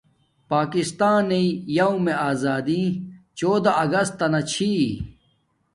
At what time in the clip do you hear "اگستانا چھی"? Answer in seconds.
3.83-4.71